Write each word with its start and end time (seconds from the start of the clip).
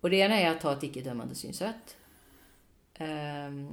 Och 0.00 0.10
det 0.10 0.16
ena 0.16 0.40
är 0.40 0.50
att 0.50 0.62
ha 0.62 0.72
ett 0.72 0.82
icke-dömande 0.82 1.34
synsätt. 1.34 1.96
Ehm, 2.94 3.68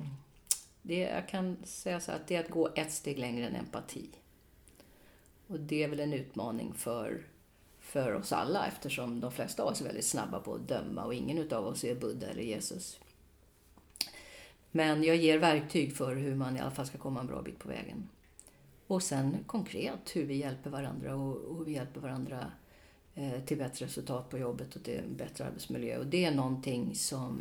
det, 0.82 1.00
jag 1.00 1.28
kan 1.28 1.58
säga 1.64 2.00
så 2.00 2.12
att 2.12 2.28
det 2.28 2.36
är 2.36 2.44
att 2.44 2.50
gå 2.50 2.70
ett 2.76 2.92
steg 2.92 3.20
längre 3.20 3.48
än 3.48 3.56
empati. 3.56 4.10
Och 5.48 5.60
det 5.60 5.84
är 5.84 5.88
väl 5.88 6.00
en 6.00 6.14
utmaning 6.14 6.74
för, 6.74 7.24
för 7.80 8.14
oss 8.14 8.34
alla 8.34 8.68
eftersom 8.68 9.20
de 9.20 9.32
flesta 9.32 9.64
av 9.64 9.70
oss 9.70 9.82
är 9.82 9.86
väldigt 9.86 10.06
snabba 10.06 10.40
på 10.40 10.54
att 10.54 10.68
döma 10.68 11.04
och 11.04 11.14
ingen 11.14 11.38
utav 11.38 11.66
oss 11.66 11.84
är 11.84 11.96
Buddha 11.96 12.28
eller 12.28 12.44
Jesus. 12.44 13.00
Men 14.72 15.04
jag 15.04 15.16
ger 15.16 15.38
verktyg 15.38 15.96
för 15.96 16.16
hur 16.16 16.36
man 16.36 16.58
i 16.58 16.60
alla 16.60 16.72
fall 16.72 16.86
ska 16.86 16.98
komma 16.98 17.20
en 17.20 17.28
bra 17.28 17.42
bit 17.42 17.60
på 17.60 17.70
vägen. 17.70 18.10
Och 18.88 19.04
sen 19.04 19.38
konkret 19.46 20.16
hur 20.16 20.26
vi 20.26 20.36
hjälper 20.36 20.70
varandra 20.70 21.16
och, 21.16 21.36
och 21.36 21.58
hur 21.58 21.66
vi 21.66 21.72
hjälper 21.72 22.00
varandra 22.00 22.52
Eh, 23.20 23.42
till 23.46 23.58
bättre 23.58 23.86
resultat 23.86 24.30
på 24.30 24.38
jobbet 24.38 24.76
och 24.76 24.84
till 24.84 25.00
en 25.00 25.16
bättre 25.16 25.46
arbetsmiljö. 25.46 25.98
Och 25.98 26.06
det 26.06 26.26
är 26.26 26.32
någonting 26.32 26.96
som, 26.96 27.40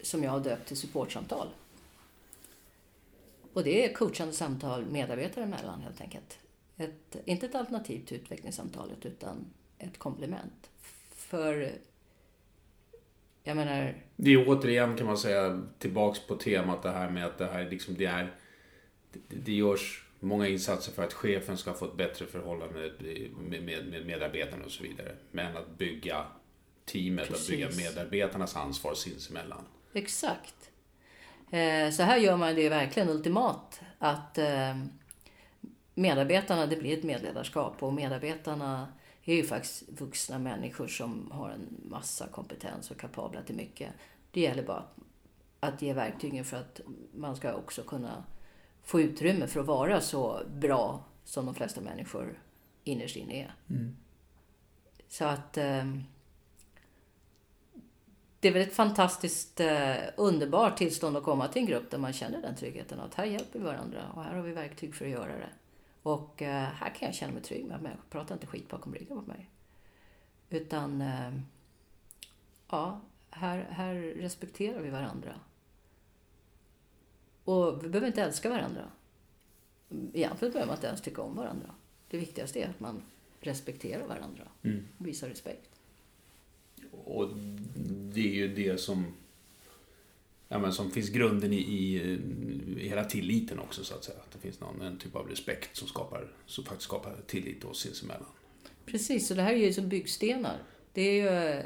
som 0.00 0.22
jag 0.22 0.30
har 0.30 0.40
döpt 0.40 0.68
till 0.68 0.76
supportsamtal. 0.76 1.48
Och 3.52 3.64
det 3.64 3.84
är 3.84 3.94
coachande 3.94 4.32
samtal 4.32 4.86
medarbetare 4.86 5.44
emellan 5.44 5.80
helt 5.80 6.00
enkelt. 6.00 6.38
Ett, 6.76 7.16
inte 7.24 7.46
ett 7.46 7.54
alternativ 7.54 8.06
till 8.06 8.16
utvecklingssamtalet 8.16 9.06
utan 9.06 9.44
ett 9.78 9.98
komplement. 9.98 10.70
För, 11.10 11.72
jag 13.42 13.56
menar, 13.56 13.94
Det 14.16 14.30
är 14.30 14.48
återigen 14.48 14.96
kan 14.96 15.06
man 15.06 15.18
säga 15.18 15.62
tillbaks 15.78 16.26
på 16.26 16.36
temat 16.36 16.82
det 16.82 16.90
här 16.90 17.10
med 17.10 17.26
att 17.26 17.38
det 17.38 17.46
här 17.46 17.70
liksom 17.70 17.94
det 17.94 18.06
är 18.06 18.34
det, 19.12 19.36
det 19.36 19.52
görs 19.52 20.03
många 20.24 20.48
insatser 20.48 20.92
för 20.92 21.04
att 21.04 21.12
chefen 21.12 21.56
ska 21.58 21.72
få 21.74 21.84
ett 21.84 21.96
bättre 21.96 22.26
förhållande 22.26 22.92
med, 23.38 23.62
med, 23.62 23.86
med 23.86 24.06
medarbetarna 24.06 24.64
och 24.64 24.70
så 24.70 24.82
vidare. 24.82 25.16
Men 25.30 25.56
att 25.56 25.78
bygga 25.78 26.26
teamet, 26.84 27.30
att 27.32 27.46
bygga 27.48 27.66
Precis. 27.66 27.84
medarbetarnas 27.94 28.56
ansvar 28.56 28.94
sinsemellan. 28.94 29.64
Exakt. 29.92 30.70
Eh, 31.50 31.90
Så 31.90 32.02
här 32.02 32.16
gör 32.16 32.36
man 32.36 32.54
det 32.54 32.68
verkligen 32.68 33.08
ultimat. 33.08 33.80
Att 33.98 34.38
eh, 34.38 34.76
medarbetarna, 35.94 36.66
det 36.66 36.76
blir 36.76 36.98
ett 36.98 37.04
medledarskap 37.04 37.82
och 37.82 37.94
medarbetarna 37.94 38.88
är 39.24 39.34
ju 39.34 39.44
faktiskt 39.44 39.82
vuxna 39.88 40.38
människor 40.38 40.86
som 40.86 41.30
har 41.30 41.50
en 41.50 41.80
massa 41.90 42.26
kompetens 42.26 42.90
och 42.90 43.00
kapabla 43.00 43.42
till 43.42 43.54
mycket. 43.54 43.90
Det 44.30 44.40
gäller 44.40 44.62
bara 44.62 44.84
att 45.60 45.82
ge 45.82 45.92
verktygen 45.92 46.44
för 46.44 46.56
att 46.56 46.80
man 47.14 47.36
ska 47.36 47.54
också 47.54 47.82
kunna 47.82 48.24
få 48.84 49.00
utrymme 49.00 49.46
för 49.46 49.60
att 49.60 49.66
vara 49.66 50.00
så 50.00 50.42
bra 50.48 51.04
som 51.24 51.46
de 51.46 51.54
flesta 51.54 51.80
människor 51.80 52.38
innerst 52.84 53.16
inne 53.16 53.42
är. 53.42 53.54
Så 55.08 55.24
att 55.24 55.56
eh, 55.56 55.84
det 58.40 58.48
är 58.48 58.52
väl 58.52 58.62
ett 58.62 58.74
fantastiskt 58.74 59.60
eh, 59.60 59.94
underbart 60.16 60.76
tillstånd 60.76 61.16
att 61.16 61.24
komma 61.24 61.48
till 61.48 61.62
en 61.62 61.66
grupp 61.66 61.90
där 61.90 61.98
man 61.98 62.12
känner 62.12 62.42
den 62.42 62.56
tryggheten. 62.56 63.00
Att 63.00 63.14
här 63.14 63.24
hjälper 63.24 63.58
vi 63.58 63.64
varandra 63.64 64.10
och 64.14 64.24
här 64.24 64.34
har 64.34 64.42
vi 64.42 64.52
verktyg 64.52 64.94
för 64.94 65.04
att 65.04 65.10
göra 65.10 65.32
det. 65.32 65.50
Och 66.02 66.42
eh, 66.42 66.62
här 66.62 66.94
kan 66.94 67.06
jag 67.06 67.14
känna 67.14 67.32
mig 67.32 67.42
trygg 67.42 67.64
med 67.64 67.76
att 67.76 67.82
människor 67.82 68.04
pratar 68.10 68.34
inte 68.34 68.46
skit 68.46 68.68
bakom 68.68 68.94
ryggen 68.94 69.16
på 69.16 69.22
mig. 69.22 69.50
Utan, 70.50 71.00
eh, 71.00 71.32
ja, 72.70 73.00
här, 73.30 73.68
här 73.70 73.94
respekterar 73.94 74.80
vi 74.80 74.90
varandra. 74.90 75.34
Och 77.44 77.84
vi 77.84 77.88
behöver 77.88 78.06
inte 78.06 78.22
älska 78.22 78.50
varandra. 78.50 78.90
Egentligen 80.12 80.52
behöver 80.52 80.66
man 80.66 80.76
inte 80.76 80.86
ens 80.86 81.00
tycka 81.00 81.22
om 81.22 81.36
varandra. 81.36 81.74
Det 82.10 82.18
viktigaste 82.18 82.60
är 82.60 82.68
att 82.68 82.80
man 82.80 83.02
respekterar 83.40 84.06
varandra 84.06 84.48
och 84.60 85.06
visar 85.06 85.28
respekt. 85.28 85.70
Och 86.90 87.28
det 87.86 88.20
är 88.20 88.34
ju 88.34 88.54
det 88.54 88.80
som 88.80 89.14
ja, 90.48 90.58
men 90.58 90.72
som 90.72 90.90
finns 90.90 91.08
grunden 91.08 91.52
i, 91.52 91.56
i, 91.56 91.94
i 92.78 92.88
hela 92.88 93.04
tilliten 93.04 93.58
också 93.58 93.84
så 93.84 93.94
att 93.94 94.04
säga. 94.04 94.18
Att 94.18 94.30
det 94.32 94.38
finns 94.38 94.60
någon 94.60 94.80
en 94.80 94.98
typ 94.98 95.16
av 95.16 95.28
respekt 95.28 95.76
som 95.76 95.88
skapar, 95.88 96.32
som 96.46 96.64
faktiskt 96.64 96.88
skapar 96.88 97.16
tillit 97.26 97.64
oss 97.64 97.80
sinsemellan. 97.80 98.28
Precis, 98.86 99.30
och 99.30 99.36
det 99.36 99.42
här 99.42 99.52
är 99.52 99.56
ju 99.56 99.72
som 99.72 99.88
byggstenar. 99.88 100.62
Det, 100.94 101.02
är 101.02 101.14
ju, 101.14 101.62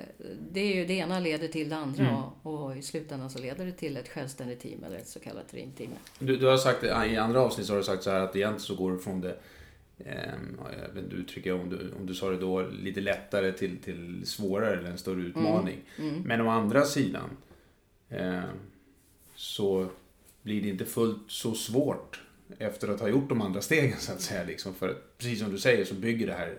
det, 0.53 0.61
är 0.61 0.75
ju, 0.75 0.87
det 0.87 0.95
ena 0.95 1.21
leder 1.21 1.49
till 1.49 1.69
det 1.69 1.77
andra 1.77 2.33
och, 2.43 2.65
och 2.65 2.77
i 2.77 2.83
slutändan 2.83 3.31
så 3.31 3.39
leder 3.39 3.67
det 3.67 3.73
till 3.73 3.97
ett 3.97 4.09
självständigt 4.09 4.61
team 4.61 4.85
eller 4.85 4.97
ett 4.97 5.09
så 5.09 5.21
kallat 5.21 5.49
dreamteam. 5.49 5.91
Du, 6.19 6.37
du 6.37 6.47
har 6.47 6.57
sagt, 6.57 6.85
i 6.85 7.17
andra 7.17 7.41
avsnitt 7.41 7.67
så 7.67 7.73
har 7.73 7.79
du 7.79 7.85
sagt 7.85 8.03
så 8.03 8.11
här 8.11 8.21
att 8.21 8.37
egentligen 8.37 8.61
så 8.61 8.75
går 8.75 8.93
det 8.93 8.99
från 8.99 9.21
det 9.21 9.37
ehm, 9.99 10.61
jag 10.83 10.95
vet 10.95 11.05
inte 11.05 11.17
uttrycka 11.17 11.55
om 11.55 11.71
du, 11.71 11.93
om 12.01 12.07
du 12.07 12.15
sa 12.15 12.31
det 12.31 12.37
då 12.37 12.63
lite 12.63 13.01
lättare 13.01 13.53
till, 13.53 13.79
till 13.79 14.23
svårare 14.27 14.79
eller 14.79 14.91
en 14.91 14.99
större 14.99 15.21
utmaning. 15.21 15.79
Men 16.25 16.41
å 16.41 16.51
andra 16.51 16.85
sidan 16.85 17.31
eh, 18.09 18.41
så 19.35 19.89
blir 20.43 20.63
det 20.63 20.69
inte 20.69 20.85
fullt 20.85 21.31
så 21.31 21.55
svårt 21.55 22.21
efter 22.59 22.89
att 22.89 23.01
ha 23.01 23.09
gjort 23.09 23.29
de 23.29 23.43
andra 23.43 23.61
stegen 23.61 23.99
så 23.99 24.13
att 24.13 24.21
säga. 24.21 24.45
Liksom, 24.45 24.75
för 24.75 24.97
precis 25.19 25.41
som 25.41 25.51
du 25.51 25.59
säger 25.59 25.85
så 25.85 25.95
bygger 25.95 26.27
det 26.27 26.33
här 26.33 26.59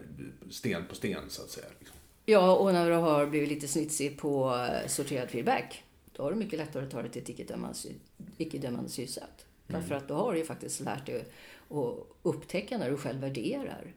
sten 0.50 0.84
på 0.90 0.96
sten 0.96 1.22
så 1.28 1.42
att 1.42 1.50
säga. 1.50 1.68
Liksom. 1.80 1.96
Ja, 2.30 2.56
och 2.56 2.74
när 2.74 2.90
du 2.90 2.96
har 2.96 3.26
blivit 3.26 3.50
lite 3.50 3.68
snitsig 3.68 4.18
på 4.18 4.56
eh, 4.56 4.88
sorterad 4.88 5.30
feedback, 5.30 5.84
då 6.12 6.24
har 6.24 6.32
du 6.32 6.38
mycket 6.38 6.60
lättare 6.60 6.84
att 6.84 6.92
ta 6.92 7.02
det 7.02 7.10
till 7.10 7.22
ett 7.22 7.30
icke-dömande 7.30 7.76
sy- 7.76 7.94
icke-dömande 8.38 8.90
synsätt. 8.90 9.46
Därför 9.68 9.96
att 9.96 10.08
då 10.08 10.14
har 10.14 10.34
du 10.34 10.40
ju 10.40 10.46
faktiskt 10.46 10.80
lärt 10.80 11.06
dig 11.06 11.26
att 11.70 11.96
upptäcka 12.24 12.78
när 12.78 12.90
du 12.92 12.98
själv 12.98 13.20
värderar. 13.20 13.94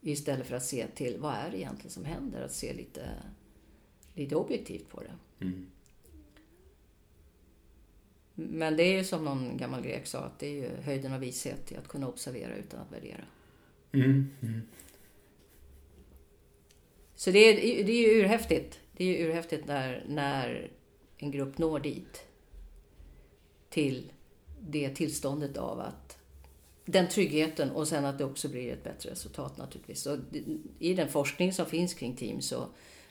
Istället 0.00 0.46
för 0.46 0.56
att 0.56 0.64
se 0.64 0.86
till 0.86 1.16
vad 1.18 1.34
är 1.34 1.50
det 1.50 1.58
egentligen 1.58 1.90
som 1.90 2.04
händer, 2.04 2.42
att 2.42 2.52
se 2.52 2.72
lite, 2.72 3.08
lite 4.14 4.36
objektivt 4.36 4.88
på 4.88 5.00
det. 5.02 5.12
Men 8.34 8.76
det 8.76 8.82
är 8.82 8.98
ju 8.98 9.04
som 9.04 9.24
någon 9.24 9.56
gammal 9.56 9.82
grek 9.82 10.06
sa, 10.06 10.18
att 10.18 10.38
det 10.38 10.46
är 10.46 10.52
ju 10.52 10.82
höjden 10.82 11.12
av 11.12 11.20
vishet 11.20 11.72
i 11.72 11.76
att 11.76 11.88
kunna 11.88 12.08
observera 12.08 12.56
utan 12.56 12.80
att 12.80 12.92
värdera. 12.92 13.24
Mm. 13.92 14.30
Så 17.20 17.30
det 17.30 17.38
är, 17.38 17.84
det 17.84 17.92
är 17.92 18.14
ju 18.14 18.20
urhäftigt. 18.20 18.80
Det 18.92 19.04
är 19.04 19.08
ju 19.08 19.26
urhäftigt 19.26 19.66
när, 19.66 20.04
när 20.08 20.70
en 21.16 21.30
grupp 21.30 21.58
når 21.58 21.80
dit. 21.80 22.26
Till 23.68 24.12
det 24.60 24.90
tillståndet 24.90 25.56
av 25.56 25.80
att 25.80 26.18
den 26.84 27.08
tryggheten 27.08 27.70
och 27.70 27.88
sen 27.88 28.04
att 28.04 28.18
det 28.18 28.24
också 28.24 28.48
blir 28.48 28.72
ett 28.72 28.84
bättre 28.84 29.10
resultat 29.10 29.58
naturligtvis. 29.58 30.02
Så 30.02 30.18
I 30.78 30.94
den 30.94 31.08
forskning 31.08 31.52
som 31.52 31.66
finns 31.66 31.94
kring 31.94 32.16
team 32.16 32.40
så 32.40 32.68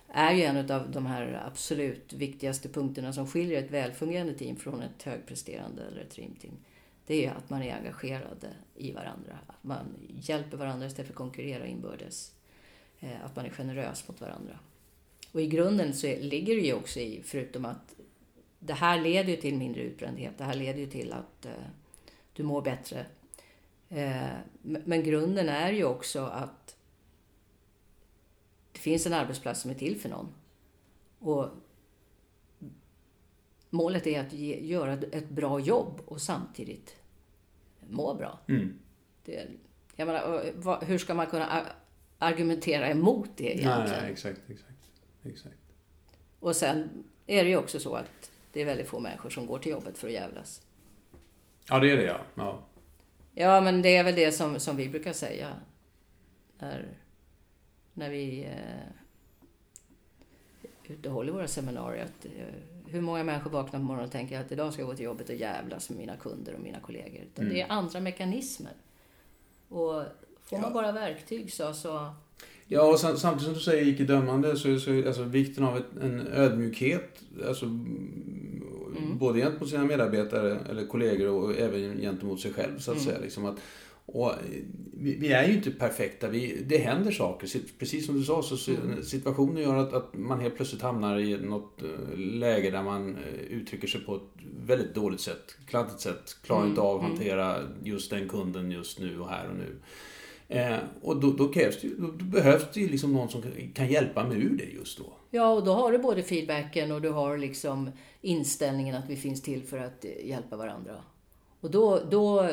är 0.07 0.33
ju 0.33 0.43
en 0.43 0.71
av 0.71 0.91
de 0.91 1.05
här 1.05 1.43
absolut 1.47 2.13
viktigaste 2.13 2.69
punkterna 2.69 3.13
som 3.13 3.27
skiljer 3.27 3.63
ett 3.63 3.71
välfungerande 3.71 4.33
team 4.33 4.55
från 4.55 4.81
ett 4.81 5.03
högpresterande 5.03 5.83
eller 5.83 6.01
ett 6.01 6.17
rimteam. 6.17 6.57
Det 7.05 7.25
är 7.25 7.31
att 7.31 7.49
man 7.49 7.63
är 7.63 7.75
engagerade 7.75 8.53
i 8.75 8.91
varandra. 8.91 9.39
Att 9.47 9.63
man 9.63 9.85
hjälper 10.09 10.57
varandra 10.57 10.87
istället 10.87 11.07
för 11.07 11.13
att 11.13 11.17
konkurrera 11.17 11.67
inbördes. 11.67 12.38
Eh, 12.99 13.25
att 13.25 13.35
man 13.35 13.45
är 13.45 13.49
generös 13.49 14.07
mot 14.07 14.21
varandra. 14.21 14.59
Och 15.31 15.41
i 15.41 15.47
grunden 15.47 15.93
så 15.93 16.07
ligger 16.07 16.55
det 16.55 16.61
ju 16.61 16.73
också 16.73 16.99
i, 16.99 17.21
förutom 17.25 17.65
att 17.65 17.95
det 18.59 18.73
här 18.73 19.01
leder 19.01 19.29
ju 19.29 19.37
till 19.37 19.57
mindre 19.57 19.81
utbrändhet. 19.81 20.37
Det 20.37 20.43
här 20.43 20.55
leder 20.55 20.79
ju 20.79 20.87
till 20.87 21.13
att 21.13 21.45
eh, 21.45 21.51
du 22.33 22.43
mår 22.43 22.61
bättre. 22.61 23.05
Eh, 23.89 24.27
men 24.61 25.03
grunden 25.03 25.49
är 25.49 25.71
ju 25.71 25.83
också 25.83 26.25
att 26.25 26.75
det 28.71 28.79
finns 28.79 29.05
en 29.05 29.13
arbetsplats 29.13 29.61
som 29.61 29.71
är 29.71 29.75
till 29.75 29.99
för 29.99 30.09
någon. 30.09 30.33
Och 31.19 31.47
målet 33.69 34.07
är 34.07 34.19
att 34.19 34.33
ge, 34.33 34.59
göra 34.59 34.93
ett 34.93 35.29
bra 35.29 35.59
jobb 35.59 36.01
och 36.05 36.21
samtidigt 36.21 36.95
må 37.89 38.13
bra. 38.13 38.39
Mm. 38.47 38.79
Det, 39.25 39.47
jag 39.95 40.05
menar, 40.05 40.85
hur 40.85 40.97
ska 40.97 41.13
man 41.13 41.27
kunna 41.27 41.65
argumentera 42.19 42.89
emot 42.89 43.29
det 43.35 43.43
egentligen? 43.43 43.79
Nej, 43.79 44.01
nej, 44.01 44.11
exakt, 44.11 44.41
exakt, 44.49 44.91
exakt. 45.23 45.55
Och 46.39 46.55
sen 46.55 46.89
är 47.27 47.43
det 47.43 47.49
ju 47.49 47.57
också 47.57 47.79
så 47.79 47.95
att 47.95 48.31
det 48.53 48.61
är 48.61 48.65
väldigt 48.65 48.87
få 48.87 48.99
människor 48.99 49.29
som 49.29 49.45
går 49.45 49.59
till 49.59 49.71
jobbet 49.71 49.97
för 49.97 50.07
att 50.07 50.13
jävlas. 50.13 50.61
Ja, 51.69 51.79
det 51.79 51.91
är 51.91 51.97
det 51.97 52.03
ja. 52.03 52.19
Ja, 52.35 52.63
ja 53.33 53.61
men 53.61 53.81
det 53.81 53.95
är 53.95 54.03
väl 54.03 54.15
det 54.15 54.31
som, 54.31 54.59
som 54.59 54.75
vi 54.75 54.89
brukar 54.89 55.13
säga. 55.13 55.53
När, 56.59 56.87
när 57.93 58.09
vi 58.09 58.43
eh, 58.43 58.93
ute 60.89 61.09
håller 61.09 61.33
våra 61.33 61.47
seminarier. 61.47 62.05
Att, 62.05 62.25
eh, 62.25 62.31
hur 62.87 63.01
många 63.01 63.23
människor 63.23 63.51
vaknar 63.51 63.79
på 63.79 63.85
morgonen 63.85 64.05
och 64.05 64.11
tänker 64.11 64.39
att 64.39 64.51
idag 64.51 64.73
ska 64.73 64.81
jag 64.81 64.89
gå 64.89 64.95
till 64.95 65.05
jobbet 65.05 65.29
och 65.29 65.35
jävlas 65.35 65.89
med 65.89 65.99
mina 65.99 66.17
kunder 66.17 66.53
och 66.53 66.59
mina 66.59 66.79
kollegor. 66.79 67.23
Mm. 67.35 67.53
Det 67.53 67.61
är 67.61 67.71
andra 67.71 67.99
mekanismer. 67.99 68.73
Och 69.69 70.03
får 70.49 70.57
man 70.57 70.73
bara 70.73 70.91
verktyg 70.91 71.53
så, 71.53 71.73
så 71.73 72.13
Ja, 72.71 72.81
och 72.81 72.99
samtidigt 72.99 73.41
som 73.41 73.53
du 73.53 73.59
säger 73.59 73.87
icke 73.87 74.03
dömande 74.03 74.57
så 74.57 74.67
är 74.69 75.07
alltså, 75.07 75.23
vikten 75.23 75.63
av 75.63 75.77
ett, 75.77 75.85
en 76.01 76.27
ödmjukhet, 76.27 77.21
alltså, 77.47 77.65
mm. 77.65 79.17
både 79.17 79.39
gentemot 79.39 79.69
sina 79.69 79.85
medarbetare 79.85 80.59
eller 80.69 80.85
kollegor 80.85 81.27
och 81.27 81.57
även 81.57 82.01
gentemot 82.01 82.39
sig 82.39 82.53
själv 82.53 82.79
så 82.79 82.91
att 82.91 82.97
mm. 82.97 83.09
säga. 83.09 83.19
Liksom 83.19 83.45
att, 83.45 83.55
och 84.05 84.31
vi, 84.93 85.15
vi, 85.15 85.31
är 85.31 85.47
ju 85.47 85.53
inte 85.53 85.71
perfekta. 85.71 86.27
Vi, 86.27 86.63
det 86.67 86.77
händer 86.77 87.11
saker. 87.11 87.49
Precis 87.79 88.05
som 88.05 88.15
du 88.15 88.23
sa, 88.23 88.43
så 88.43 88.71
mm. 88.71 89.03
situationen 89.03 89.63
gör 89.63 89.75
att, 89.75 89.93
att 89.93 90.13
man 90.13 90.39
helt 90.39 90.55
plötsligt 90.55 90.81
hamnar 90.81 91.19
i 91.19 91.37
något 91.37 91.81
eh, 91.81 92.17
läge 92.17 92.69
där 92.71 92.83
man 92.83 93.15
eh, 93.15 93.33
uttrycker 93.33 93.87
sig 93.87 94.01
på 94.01 94.15
ett 94.15 94.43
väldigt 94.65 94.95
dåligt 94.95 95.21
sätt, 95.21 95.57
kladdigt 95.65 95.99
sätt. 95.99 96.37
Klarar 96.43 96.61
mm. 96.61 96.69
inte 96.69 96.81
av 96.81 96.95
att 96.95 97.01
mm. 97.01 97.11
hantera 97.11 97.57
just 97.83 98.09
den 98.09 98.29
kunden 98.29 98.71
just 98.71 98.99
nu 98.99 99.19
och 99.19 99.29
här 99.29 99.49
och 99.49 99.55
nu. 99.55 99.75
Eh, 100.51 100.77
och 101.01 101.19
då, 101.19 101.31
då, 101.31 101.47
krävs 101.47 101.81
det, 101.81 101.87
då, 101.87 102.07
då 102.07 102.25
behövs 102.25 102.65
det 102.73 102.79
ju 102.79 102.89
liksom 102.89 103.13
någon 103.13 103.29
som 103.29 103.43
kan 103.73 103.87
hjälpa 103.87 104.23
mig 104.23 104.37
ur 104.37 104.57
det 104.57 104.63
just 104.63 104.97
då. 104.97 105.05
Ja, 105.29 105.51
och 105.51 105.63
då 105.65 105.73
har 105.73 105.91
du 105.91 105.97
både 105.97 106.23
feedbacken 106.23 106.91
och 106.91 107.01
du 107.01 107.09
har 107.09 107.37
liksom 107.37 107.91
inställningen 108.21 108.95
att 108.95 109.09
vi 109.09 109.15
finns 109.15 109.41
till 109.41 109.63
för 109.63 109.77
att 109.77 110.05
eh, 110.05 110.27
hjälpa 110.27 110.55
varandra. 110.55 110.95
Och 111.61 111.71
då, 111.71 111.99
då, 112.11 112.49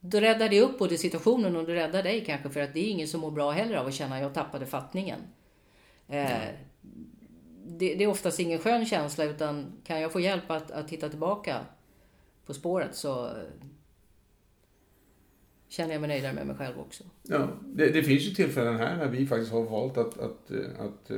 då 0.00 0.20
räddar 0.20 0.48
det 0.48 0.60
upp 0.60 0.78
både 0.78 0.98
situationen 0.98 1.56
och 1.56 1.66
det 1.66 1.74
räddar 1.74 2.02
dig 2.02 2.24
kanske 2.24 2.50
för 2.50 2.60
att 2.60 2.74
det 2.74 2.80
är 2.80 2.90
ingen 2.90 3.08
som 3.08 3.20
mår 3.20 3.30
bra 3.30 3.50
heller 3.50 3.76
av 3.76 3.86
att 3.86 3.94
känna 3.94 4.16
att 4.16 4.22
jag 4.22 4.34
tappade 4.34 4.66
fattningen. 4.66 5.20
Eh, 6.08 6.30
det, 7.66 7.94
det, 7.94 8.04
är 8.04 8.08
oftast 8.08 8.40
ingen 8.40 8.58
skön 8.58 8.86
känsla 8.86 9.24
utan 9.24 9.72
kan 9.84 10.00
jag 10.00 10.12
få 10.12 10.20
hjälp 10.20 10.50
att, 10.50 10.70
att 10.70 10.90
hitta 10.90 11.08
tillbaka 11.08 11.60
på 12.46 12.54
spåret 12.54 12.94
så 12.94 13.30
känner 15.70 15.92
jag 15.92 16.00
mig 16.00 16.08
nöjdare 16.08 16.32
med 16.32 16.46
mig 16.46 16.56
själv 16.56 16.80
också. 16.80 17.04
Ja, 17.22 17.48
det, 17.64 17.88
det, 17.88 18.02
finns 18.02 18.22
ju 18.22 18.30
tillfällen 18.30 18.76
här 18.76 18.96
när 18.96 19.08
vi 19.08 19.26
faktiskt 19.26 19.52
har 19.52 19.62
valt 19.62 19.98
att, 19.98 20.18
att, 20.18 20.50
att, 20.78 21.10
eh, 21.10 21.16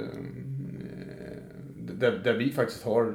där, 1.77 2.21
där 2.25 2.35
vi 2.35 2.53
faktiskt 2.53 2.85
har 2.85 3.15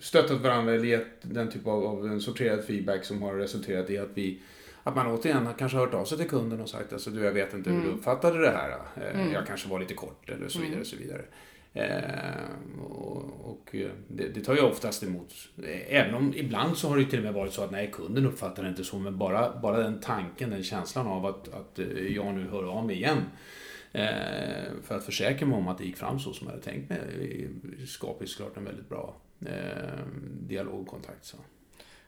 stöttat 0.00 0.40
varandra 0.40 0.74
eller 0.74 0.84
gett 0.84 1.16
den 1.22 1.50
typ 1.50 1.66
av, 1.66 1.84
av 1.84 2.20
sorterad 2.20 2.64
feedback 2.64 3.04
som 3.04 3.22
har 3.22 3.34
resulterat 3.34 3.90
i 3.90 3.98
att 3.98 4.10
vi 4.14 4.40
att 4.82 4.96
man 4.96 5.06
återigen 5.06 5.48
kanske 5.58 5.78
har 5.78 5.86
hört 5.86 5.94
av 5.94 6.04
sig 6.04 6.18
till 6.18 6.28
kunden 6.28 6.60
och 6.60 6.68
sagt 6.68 6.92
alltså 6.92 7.10
du 7.10 7.24
jag 7.24 7.32
vet 7.32 7.54
inte 7.54 7.70
hur 7.70 7.76
du 7.76 7.84
mm. 7.84 7.98
uppfattade 7.98 8.40
det 8.40 8.50
här. 8.50 8.70
Eh, 8.70 9.20
mm. 9.20 9.32
Jag 9.32 9.46
kanske 9.46 9.68
var 9.68 9.80
lite 9.80 9.94
kort 9.94 10.30
eller 10.30 10.48
så 10.48 10.58
vidare. 10.58 10.74
Mm. 10.74 10.84
Så 10.84 10.96
vidare. 10.96 11.24
Eh, 11.72 12.80
och, 12.82 13.50
och 13.50 13.74
eh, 13.74 13.90
det, 14.08 14.28
det, 14.28 14.40
tar 14.40 14.56
jag 14.56 14.70
oftast 14.70 15.02
emot. 15.02 15.34
Eh, 15.62 15.96
även 15.96 16.14
om 16.14 16.34
ibland 16.36 16.76
så 16.76 16.88
har 16.88 16.98
det 16.98 17.04
till 17.04 17.18
och 17.18 17.24
med 17.24 17.34
varit 17.34 17.52
så 17.52 17.62
att 17.62 17.70
nej, 17.70 17.90
kunden 17.92 18.26
uppfattar 18.26 18.62
det 18.62 18.68
inte 18.68 18.84
så. 18.84 18.98
Men 18.98 19.18
bara, 19.18 19.60
bara 19.60 19.78
den 19.78 20.00
tanken, 20.00 20.50
den 20.50 20.62
känslan 20.62 21.06
av 21.06 21.26
att, 21.26 21.48
att 21.48 21.78
eh, 21.78 22.14
jag 22.14 22.34
nu 22.34 22.48
hör 22.48 22.64
av 22.64 22.86
mig 22.86 22.96
igen. 22.96 23.18
Eh, 23.92 24.72
för 24.82 24.96
att 24.96 25.04
försäkra 25.04 25.46
mig 25.46 25.58
om 25.58 25.68
att 25.68 25.78
det 25.78 25.84
gick 25.84 25.96
fram 25.96 26.18
så 26.18 26.32
som 26.32 26.46
jag 26.46 26.52
hade 26.52 26.64
tänkt 26.64 26.90
mig. 26.90 27.48
skapar 27.86 28.20
ju 28.20 28.26
såklart 28.26 28.56
en 28.56 28.64
väldigt 28.64 28.88
bra 28.88 29.16
eh, 29.46 30.04
dialogkontakt. 30.40 31.24
Så. 31.24 31.36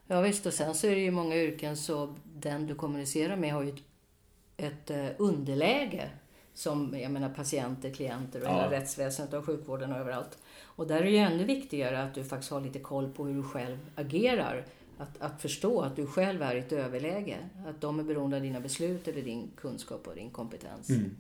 Ja 0.07 0.21
visst, 0.21 0.47
och 0.47 0.53
sen 0.53 0.75
så 0.75 0.87
är 0.87 0.95
det 0.95 1.01
ju 1.01 1.11
många 1.11 1.37
yrken 1.37 1.77
så 1.77 2.15
den 2.25 2.67
du 2.67 2.75
kommunicerar 2.75 3.37
med 3.37 3.53
har 3.53 3.63
ju 3.63 3.69
ett, 3.69 4.91
ett 4.91 5.17
underläge 5.19 6.11
som 6.55 6.99
jag 6.99 7.11
menar, 7.11 7.29
patienter, 7.29 7.91
klienter 7.91 8.41
och 8.41 8.47
ja. 8.47 8.55
hela 8.55 8.71
rättsväsendet 8.71 9.35
och 9.35 9.47
sjukvården 9.47 9.93
och 9.93 9.99
överallt. 9.99 10.39
Och 10.63 10.87
där 10.87 10.97
är 10.97 11.05
det 11.05 11.11
ju 11.11 11.17
ännu 11.17 11.45
viktigare 11.45 12.03
att 12.03 12.15
du 12.15 12.25
faktiskt 12.25 12.51
har 12.53 12.61
lite 12.61 12.79
koll 12.79 13.13
på 13.13 13.27
hur 13.27 13.35
du 13.35 13.43
själv 13.43 13.79
agerar. 13.95 14.67
Att, 14.99 15.21
att 15.23 15.43
förstå 15.43 15.81
att 15.81 15.97
du 15.97 16.07
själv 16.07 16.43
är 16.43 16.55
i 16.55 16.59
ett 16.59 16.73
överläge. 16.73 17.37
Att 17.67 17.81
de 17.81 18.01
är 18.01 18.05
beroende 18.05 18.37
av 18.37 18.43
dina 18.43 18.61
beslut 18.61 19.09
eller 19.09 19.23
din 19.23 19.51
kunskap 19.57 20.07
och 20.07 20.15
din 20.15 20.31
kompetens. 20.31 20.91
Mm. 20.91 21.17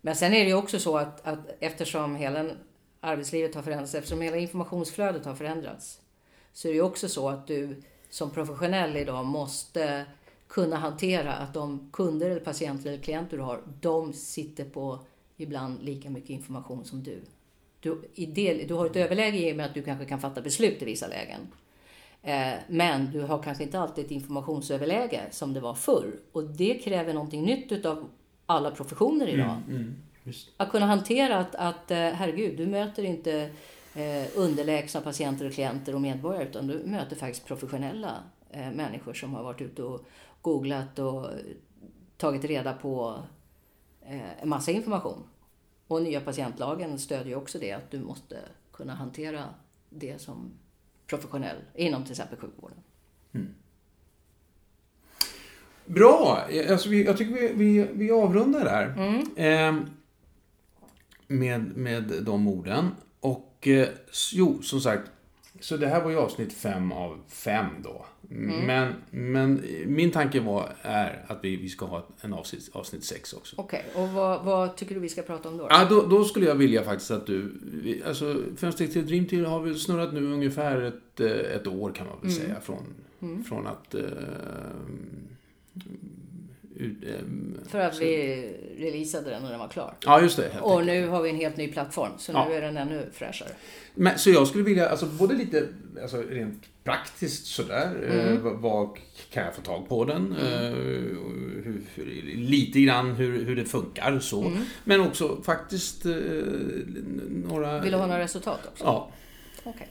Men 0.00 0.16
sen 0.16 0.32
är 0.32 0.44
det 0.44 0.48
ju 0.48 0.54
också 0.54 0.78
så 0.78 0.98
att, 0.98 1.26
att 1.26 1.38
eftersom 1.60 2.16
hela 2.16 2.50
arbetslivet 3.00 3.54
har 3.54 3.62
förändrats, 3.62 3.94
eftersom 3.94 4.20
hela 4.20 4.36
informationsflödet 4.36 5.24
har 5.24 5.34
förändrats, 5.34 6.00
så 6.52 6.68
är 6.68 6.72
det 6.72 6.76
ju 6.76 6.82
också 6.82 7.08
så 7.08 7.28
att 7.28 7.46
du 7.46 7.82
som 8.10 8.30
professionell 8.30 8.96
idag 8.96 9.24
måste 9.24 10.04
kunna 10.52 10.76
hantera 10.76 11.32
att 11.32 11.54
de 11.54 11.88
kunder 11.92 12.30
eller 12.30 12.40
patienter 12.40 12.90
eller 12.90 13.02
klienter 13.02 13.36
du 13.36 13.42
har, 13.42 13.62
de 13.80 14.12
sitter 14.12 14.64
på 14.64 14.98
ibland 15.36 15.82
lika 15.82 16.10
mycket 16.10 16.30
information 16.30 16.84
som 16.84 17.02
du. 17.02 17.20
Du, 17.80 18.02
del, 18.26 18.68
du 18.68 18.74
har 18.74 18.86
ett 18.86 18.96
överläge 18.96 19.38
i 19.38 19.52
och 19.52 19.56
med 19.56 19.66
att 19.66 19.74
du 19.74 19.82
kanske 19.82 20.04
kan 20.04 20.20
fatta 20.20 20.40
beslut 20.40 20.82
i 20.82 20.84
vissa 20.84 21.06
lägen. 21.06 21.40
Eh, 22.22 22.58
men 22.68 23.10
du 23.12 23.20
har 23.20 23.42
kanske 23.42 23.64
inte 23.64 23.80
alltid 23.80 24.04
ett 24.04 24.10
informationsöverläge 24.10 25.20
som 25.30 25.54
det 25.54 25.60
var 25.60 25.74
förr. 25.74 26.20
Och 26.32 26.44
det 26.44 26.74
kräver 26.74 27.14
någonting 27.14 27.44
nytt 27.44 27.86
av 27.86 28.08
alla 28.46 28.70
professioner 28.70 29.26
idag. 29.26 29.56
Mm, 29.68 29.96
mm, 30.24 30.34
att 30.56 30.70
kunna 30.70 30.86
hantera 30.86 31.38
att, 31.38 31.54
att 31.54 31.90
eh, 31.90 31.98
herregud, 31.98 32.56
du 32.56 32.66
möter 32.66 33.02
inte 33.02 33.50
eh, 33.94 34.24
underlägsna 34.36 35.00
patienter 35.00 35.46
och 35.46 35.52
klienter 35.52 35.94
och 35.94 36.00
medborgare 36.00 36.44
utan 36.44 36.66
du 36.66 36.78
möter 36.78 37.16
faktiskt 37.16 37.46
professionella 37.46 38.16
eh, 38.50 38.70
människor 38.70 39.14
som 39.14 39.34
har 39.34 39.42
varit 39.42 39.60
ute 39.60 39.82
och 39.82 40.06
googlat 40.42 40.98
och 40.98 41.26
tagit 42.16 42.44
reda 42.44 42.72
på 42.72 43.22
eh, 44.02 44.42
en 44.42 44.48
massa 44.48 44.70
information. 44.70 45.22
Och 45.86 46.02
nya 46.02 46.20
patientlagen 46.20 46.98
stödjer 46.98 47.36
också 47.36 47.58
det, 47.58 47.72
att 47.72 47.90
du 47.90 48.00
måste 48.00 48.38
kunna 48.72 48.94
hantera 48.94 49.44
det 49.90 50.20
som 50.20 50.52
professionell 51.06 51.56
inom 51.74 52.02
till 52.02 52.12
exempel 52.12 52.38
sjukvården. 52.38 52.78
Mm. 53.32 53.54
Bra! 55.86 56.46
Alltså, 56.70 56.88
vi, 56.88 57.04
jag 57.04 57.16
tycker 57.16 57.34
vi, 57.34 57.52
vi, 57.52 57.88
vi 57.92 58.10
avrundar 58.10 58.64
där. 58.64 58.86
Mm. 58.86 59.36
Eh, 59.36 59.88
med, 61.26 61.76
med 61.76 62.12
de 62.22 62.48
orden. 62.48 62.90
Och 63.20 63.68
eh, 63.68 63.88
jo, 64.32 64.62
som 64.62 64.80
sagt. 64.80 65.10
Så 65.62 65.76
det 65.76 65.86
här 65.86 66.02
var 66.02 66.10
ju 66.10 66.16
avsnitt 66.18 66.52
fem 66.52 66.92
av 66.92 67.18
fem 67.28 67.66
då. 67.84 68.04
Men, 68.66 68.92
men 69.10 69.62
min 69.86 70.10
tanke 70.10 70.40
var, 70.40 70.72
är 70.82 71.24
att 71.28 71.38
vi, 71.42 71.56
vi 71.56 71.68
ska 71.68 71.86
ha 71.86 72.06
en 72.20 72.32
avsnitt, 72.34 72.70
avsnitt 72.72 73.04
sex 73.04 73.32
också. 73.32 73.56
Okej, 73.58 73.84
och 73.94 74.08
vad, 74.08 74.44
vad 74.44 74.76
tycker 74.76 74.94
du 74.94 75.00
vi 75.00 75.08
ska 75.08 75.22
prata 75.22 75.48
om 75.48 75.56
då? 75.56 75.66
Ja, 75.70 75.86
då, 75.90 76.06
då 76.06 76.24
skulle 76.24 76.46
jag 76.46 76.54
vilja 76.54 76.82
faktiskt 76.84 77.10
att 77.10 77.26
du... 77.26 77.52
vi- 77.82 78.02
Alltså, 78.06 78.42
Fem 78.56 78.72
steg 78.72 78.92
till 78.92 79.06
Dream 79.06 79.26
Team 79.26 79.44
har 79.44 79.60
väl 79.60 79.78
snurrat 79.78 80.12
nu 80.14 80.32
ungefär 80.32 80.80
ett, 80.82 81.20
ett 81.20 81.66
år 81.66 81.92
kan 81.92 82.06
man 82.06 82.16
väl 82.22 82.32
säga. 82.32 82.60
Från, 82.60 83.44
från 83.48 83.66
att... 83.66 83.94
Eh, 83.94 84.02
För 87.68 87.78
att 87.78 88.00
vi 88.00 88.36
releasade 88.78 89.30
den 89.30 89.44
och 89.44 89.50
den 89.50 89.58
var 89.58 89.68
klar. 89.68 89.94
ja, 90.04 90.20
just 90.20 90.36
det. 90.36 90.60
Och 90.60 90.80
enkelt. 90.80 90.86
nu 90.86 91.08
har 91.08 91.22
vi 91.22 91.30
en 91.30 91.36
helt 91.36 91.56
ny 91.56 91.68
plattform, 91.68 92.12
så 92.18 92.32
nu 92.32 92.38
Ja. 92.38 92.50
är 92.52 92.60
den 92.60 92.76
ännu 92.76 93.10
fräschare. 93.12 93.48
Men, 93.94 94.18
så 94.18 94.30
jag 94.30 94.48
skulle 94.48 94.64
vilja, 94.64 94.88
alltså 94.88 95.06
både 95.06 95.34
lite 95.34 95.68
alltså, 96.02 96.22
rent 96.22 96.62
praktiskt 96.84 97.46
sådär. 97.46 97.96
Eh, 98.10 98.38
vad, 98.38 98.58
vad 98.58 98.88
kan 99.30 99.44
jag 99.44 99.54
få 99.54 99.62
tag 99.62 99.88
på 99.88 100.04
den? 100.04 100.36
Eh, 100.36 100.70
hur, 101.64 101.82
hur, 101.94 102.04
lite 102.36 102.80
grann 102.80 103.10
hur, 103.14 103.44
hur 103.44 103.56
det 103.56 103.64
funkar 103.64 104.18
så. 104.18 104.52
Men 104.84 105.00
också 105.00 105.42
faktiskt 105.42 106.06
eh, 106.06 106.12
några... 107.28 107.80
Vill 107.80 107.92
du 107.92 107.98
ha 107.98 108.06
några 108.06 108.20
resultat 108.20 108.60
också? 108.72 108.84
Ja. 108.84 109.10
Okej. 109.64 109.88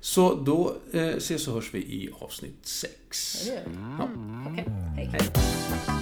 Så 0.00 0.34
då 0.34 0.76
eh, 0.92 1.02
ses 1.06 1.48
och 1.48 1.54
hörs 1.54 1.74
vi 1.74 1.78
i 1.78 2.10
avsnitt 2.18 2.58
6. 2.62 3.44
Det 3.44 3.50
gör 3.50 3.62
vi. 3.66 3.76
Ja. 3.98 4.08
Okej, 4.50 4.64
hej. 4.96 5.10
Hej. 5.12 5.95